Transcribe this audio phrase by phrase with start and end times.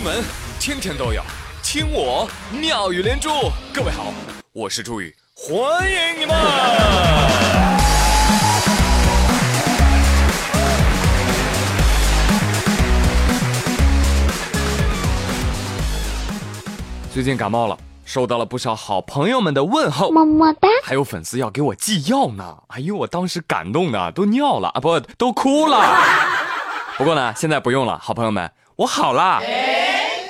[0.00, 0.24] 新闻
[0.58, 1.22] 天天都有，
[1.62, 2.26] 听我
[2.58, 3.28] 妙语连珠。
[3.70, 4.06] 各位好，
[4.54, 6.34] 我是朱宇，欢迎你们。
[17.12, 17.76] 最近感冒了，
[18.06, 20.66] 收到了不少好朋友们的问候，么么哒。
[20.82, 22.56] 还有粉丝要给我寄药呢。
[22.68, 25.78] 哎呦，我当时感动的都尿了啊，不，都哭了。
[26.96, 29.42] 不过呢，现在不用了，好朋友们，我好了。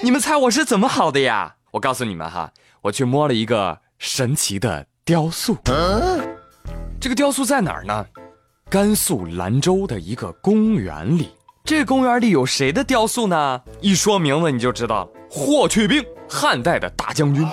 [0.02, 1.56] 你们猜我是怎么好的呀？
[1.72, 2.50] 我告诉你们哈，
[2.80, 5.54] 我去摸了一个神奇的雕塑。
[6.98, 8.06] 这个雕塑在哪儿呢？
[8.70, 11.28] 甘肃兰州的一个公园里。
[11.64, 13.60] 这公园里有谁的雕塑呢？
[13.82, 17.46] 一说名字你就知道了，霍去病，汉代的大将军。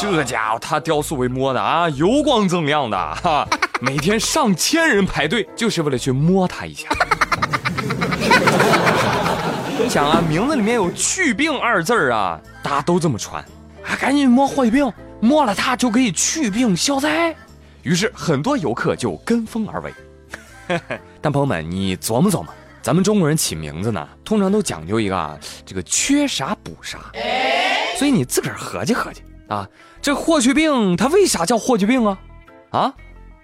[0.00, 3.46] 这家伙他雕塑为摸的啊，油光锃亮的哈，
[3.80, 6.88] 每天上千人排队，就是为了去摸他一下。
[9.90, 13.44] 想啊，名字里面有“去病”二字啊，大家都这么传，
[13.84, 14.88] 啊，赶紧摸霍去病，
[15.18, 17.34] 摸了他就可以去病消灾。
[17.82, 19.92] 于是很多游客就跟风而为。
[21.20, 27.10] 但朋友们，你琢磨琢磨，咱们中国人起名字呢，通常都讲究一个啊，这个缺啥补啥。
[27.98, 29.68] 所以你自个儿合计合计啊，
[30.00, 32.18] 这霍去病他为啥叫霍去病啊？
[32.70, 32.94] 啊，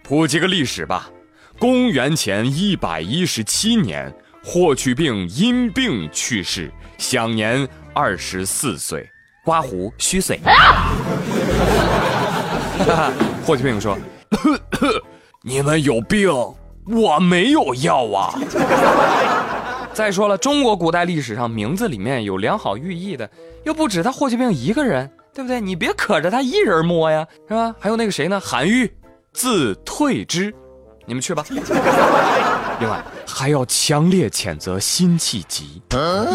[0.05, 1.11] 普及个历史吧。
[1.59, 4.15] 公元前一百一十七年。
[4.49, 9.05] 霍去病因病去世，享年二十四岁。
[9.45, 10.39] 刮胡虚岁。
[13.45, 13.99] 霍去病说
[15.43, 16.31] ：“你们有病，
[16.87, 18.39] 我没有药啊。
[19.93, 23.29] ”再说了，中国古代历史上名字里面有良好寓意的，
[23.65, 25.61] 又不止他霍去病一个人，对不对？
[25.61, 27.75] 你别可着他一人摸呀，是吧？
[27.81, 28.39] 还有那个谁呢？
[28.39, 28.89] 韩愈，
[29.33, 30.55] 字退之。
[31.05, 31.45] 你们去吧。
[32.79, 35.81] 另外，还要强烈谴责辛弃疾，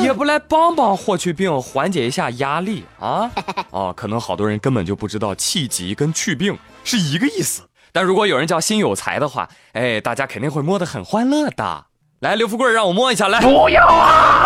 [0.02, 3.30] 也不来帮帮霍去病，缓解一下压力啊！
[3.70, 7.62] 哦，可能好多人根本就不知道气疾跟去病是一个意思。
[7.92, 11.86] 但如果有人叫辛有才的话，哎，大家肯定会摸得很欢乐的。
[12.22, 13.40] 来，刘富贵，让我摸一下，来。
[13.42, 14.46] 不要啊！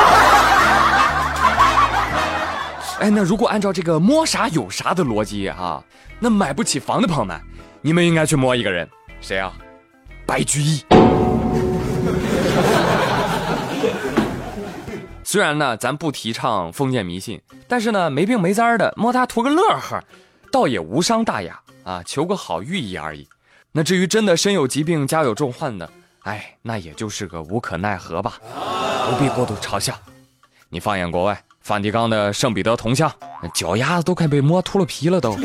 [3.00, 5.82] 哎，那如果按照这个摸啥有啥的逻辑啊，
[6.20, 7.40] 那买不起房的朋友们，
[7.82, 8.90] 你们应该去摸一个人，
[9.22, 9.54] 谁啊？
[10.26, 10.84] 白居易。
[15.24, 20.02] 虽然呢，咱不提倡封建迷信，但是呢，没病没灾的摸他图个乐呵，
[20.52, 23.28] 倒也无伤大雅啊，求个好寓意而已。
[23.72, 25.90] 那至于真的身有疾病、家有重患的，
[26.24, 28.36] 哎，那也就是个无可奈何吧，
[29.10, 29.94] 不必过度嘲笑。
[30.70, 33.12] 你放眼国外，梵蒂冈的圣彼得铜像，
[33.54, 35.38] 脚丫子都快被摸秃了皮了都。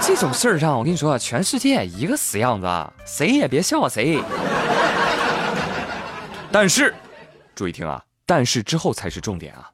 [0.00, 2.66] 这种事儿上，我跟你说，全世界一个死样子，
[3.06, 4.20] 谁也别笑话谁。
[6.54, 6.94] 但是，
[7.56, 8.00] 注意听啊！
[8.24, 9.68] 但是之后才是重点啊！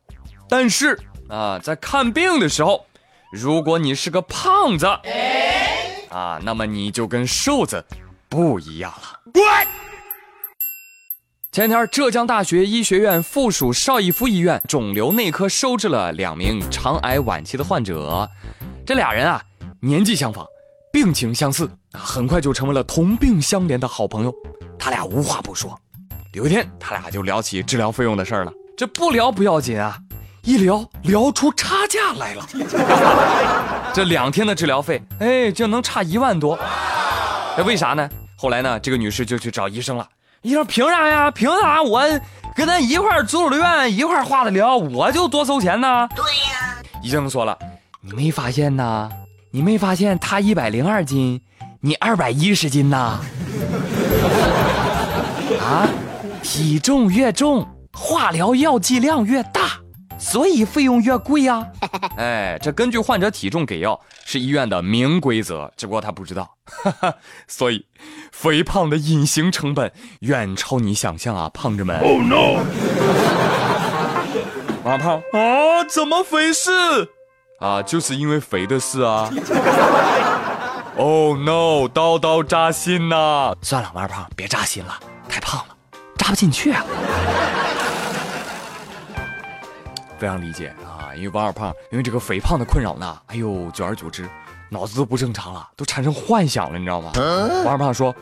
[0.49, 0.99] 但是
[1.29, 2.87] 啊，在看病的时候，
[3.31, 4.87] 如果你是个胖子，
[6.09, 7.85] 啊，那么你就跟瘦子
[8.31, 9.21] 不一样了。
[11.53, 18.27] 前天，浙江大学医学院附属邵逸夫医院肿瘤内科收治了两名肠癌晚期的患者，
[18.87, 19.43] 这俩人啊，
[19.83, 20.47] 年纪相仿，
[20.91, 24.35] 病情相似，很快就成为了同病相怜的好朋友。
[24.79, 25.79] 他俩无话不说。
[26.33, 28.53] 有一天，他俩就聊起治疗费用的事儿了。
[28.77, 29.99] 这不聊不要紧啊，
[30.43, 32.47] 一聊聊出差价来了。
[33.93, 36.57] 这两天的治疗费，哎，就能差一万多。
[37.57, 38.09] 这为啥呢？
[38.37, 40.07] 后来呢，这个女士就去找医生了。
[40.43, 41.33] 医生凭啥呀？
[41.33, 42.01] 凭啥我
[42.55, 46.09] 跟他一块住了院，一块化的疗，我就多收钱呢？
[46.15, 46.77] 对呀。
[47.03, 47.59] 医生说了，
[48.01, 49.11] 你没发现呐？
[49.51, 51.41] 你没发现他一百零二斤，
[51.81, 53.19] 你二百一十斤呐？
[55.61, 55.89] 啊？
[56.43, 59.81] 体重越重，化疗药剂量越大，
[60.19, 61.67] 所以费用越贵呀。
[62.17, 66.49] 哎，这根据患者体重给药是医院的明规则，只不过他不知道。
[67.47, 67.87] 所以，
[68.33, 71.99] 肥胖的隐形成本远超你想象啊，胖子们。
[72.01, 72.61] Oh no！
[74.83, 76.71] 王胖啊，怎么回事？
[77.61, 79.31] 啊，就是因为肥的事啊。
[80.97, 81.87] Oh no！
[81.89, 83.55] 刀刀扎心呐。
[83.63, 84.99] 算了，王二胖，别扎心了，
[85.29, 85.77] 太胖了。
[86.31, 86.85] 扎不进去啊！
[90.17, 94.29] 非常理解啊，因为王二胖因为这个肥胖的困扰呢，哎呦，久而久之，
[94.69, 97.11] 脑子都不正常了，都产生幻想了，你知道吗？
[97.65, 98.15] 王二胖说：“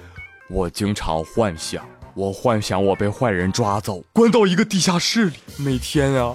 [0.48, 1.84] 我经常幻想，
[2.14, 6.34] 我幻想我被坏人抓走，关到一个地下室里，每天啊，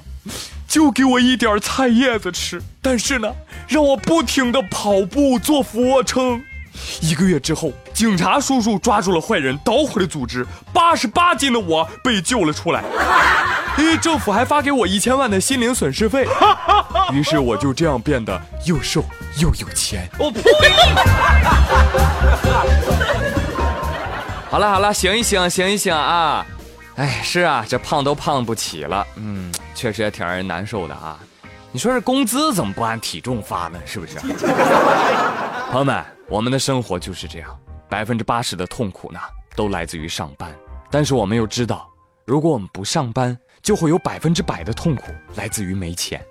[0.68, 3.34] 就给我一点菜叶子吃，但是呢，
[3.68, 6.44] 让我不停的跑步做俯卧撑。”
[7.02, 12.84] 一个月之后，警察叔叔抓住了坏人，捣毁了组织，八十八斤的我被救了出来。
[13.78, 16.28] 咦，政府还发给我一千万的心灵损失费，
[17.12, 19.04] 于是我就这样变得又瘦
[19.40, 20.08] 又有钱。
[20.20, 20.42] 我呸！
[24.50, 26.46] 好了好了，醒一醒，醒一醒啊！
[26.96, 31.18] 哎，是啊，这胖都胖不起了，嗯，确实也挺让人难受的啊。
[31.72, 33.80] 你说这工资怎么不按体重发呢？
[33.84, 34.20] 是不是？
[35.74, 37.60] 朋友们，我们的生活就是这样，
[37.90, 39.20] 百分之八十的痛苦呢，
[39.56, 40.56] 都来自于上班。
[40.92, 41.92] 但是我们又知道，
[42.26, 46.24] 如果我们不上班，就会有百分之百的痛苦来自于没钱。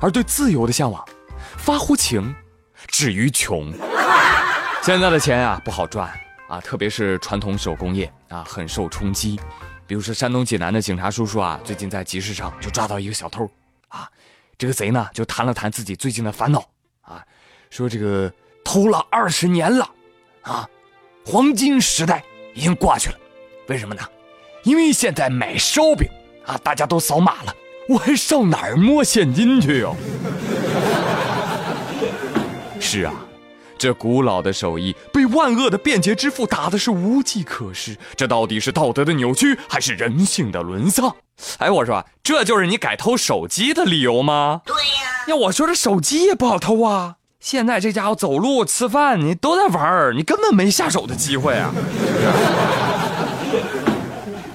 [0.00, 1.08] 而对自由的向往，
[1.58, 2.34] 发乎情，
[2.88, 3.72] 止于穷。
[4.82, 6.12] 现在的钱啊，不好赚
[6.48, 9.38] 啊，特别是传统手工业啊，很受冲击。
[9.86, 13.48] 比如说山东济南的警察叔叔啊，最近在集市上就抓到一个小偷
[13.86, 14.10] 啊。
[14.58, 16.68] 这个贼呢，就谈了谈自己最近的烦恼
[17.02, 17.24] 啊，
[17.70, 18.28] 说这个
[18.68, 19.88] 偷了二十年了，
[20.42, 20.68] 啊，
[21.24, 22.22] 黄金时代
[22.52, 23.16] 已经过去了，
[23.68, 24.02] 为什么呢？
[24.62, 26.06] 因为现在买烧饼
[26.44, 27.54] 啊，大家都扫码了，
[27.88, 29.96] 我还上哪儿摸现金去哟？
[32.78, 33.14] 是啊。
[33.78, 41.16] 这古老的手艺被万恶的便捷支付打的是无计可施，这到底是道德的扭曲还是人性的沦丧？
[41.56, 44.60] 哎，我说，这就是你改偷手机的理由吗？
[44.66, 45.24] 对呀。
[45.28, 47.14] 要我说，这手机也不好偷啊。
[47.40, 51.72] 现在这家伙走路、吃饭，你都在玩儿，你根本没下手的机会啊。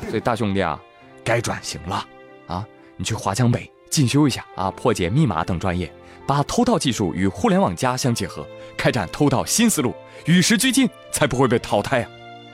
[0.09, 0.77] 所以大兄弟啊，
[1.23, 2.05] 该转型了
[2.45, 2.65] 啊！
[2.97, 5.91] 你去华强北进修一下啊，破解密码等专业。
[6.27, 8.45] 把偷盗技术与互联网加相结合，
[8.77, 9.93] 开展偷盗新思路，
[10.25, 12.09] 与时俱进，才不会被淘汰啊！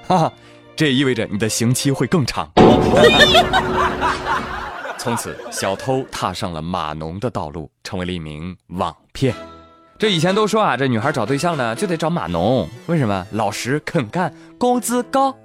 [0.07, 0.33] 哈哈，
[0.75, 2.49] 这也意味着你的刑期会更长。
[4.97, 9.35] 从此，小偷踏上了码农的道路，成为了一名网骗。
[9.99, 13.27] 这以前都说啊，这女孩找对象呢就得找码农，为什么？
[13.33, 15.35] 老实肯干，工资高。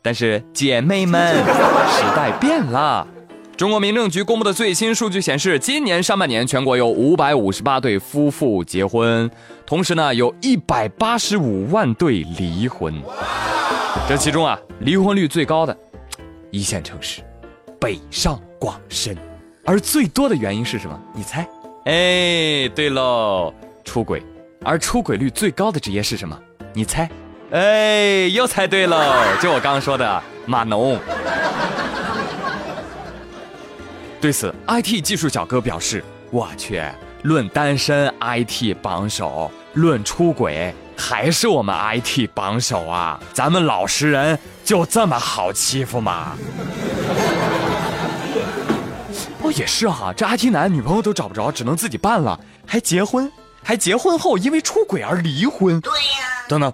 [0.00, 1.36] 但是姐妹们，
[1.92, 3.06] 时代变了。
[3.54, 9.30] 中国民政局公布的最新数据显示，今年上半年全国有五百五十八对夫妇结婚，
[9.66, 12.94] 同时呢，有一百八十五万对离婚。
[14.08, 15.76] 这其中啊，离婚率最高的
[16.50, 17.20] 一线城市，
[17.78, 19.14] 北上广深，
[19.66, 20.98] 而最多的原因是什么？
[21.12, 21.46] 你猜？
[21.84, 23.52] 哎，对喽，
[23.88, 24.22] 出轨。
[24.62, 26.38] 而出轨率最高的职业是什么？
[26.74, 27.08] 你猜？
[27.52, 29.00] 哎，又猜对喽，
[29.40, 30.98] 就我刚刚说的码农。
[34.20, 36.82] 对此，IT 技术小哥表示：“我去，
[37.22, 43.18] 论单身 IT 榜首，论出轨还是我们 IT 榜首啊！
[43.32, 46.36] 咱们老实人就这么好欺负吗？”
[49.40, 53.30] 哦，也是哈，这 IT 男女朋友都找不着，只能自己办了，还结婚，
[53.68, 55.78] 还结婚后因为出轨而离婚。
[55.82, 56.00] 对呀，
[56.48, 56.72] 等等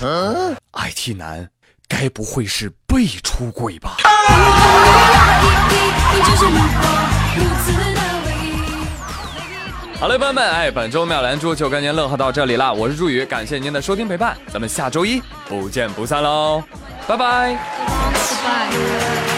[0.74, 1.50] ，IT 男
[1.88, 3.96] 该不会是被出轨吧？
[9.98, 12.72] 好嘞，朋友们，哎，本周妙兰珠就跟您乐呵到这里了。
[12.72, 16.62] 我是朱宇，感谢您的收听陪伴，咱们下周一不见不散喽，
[17.08, 17.56] 拜拜。
[17.56, 17.58] 拜
[18.44, 19.33] 拜。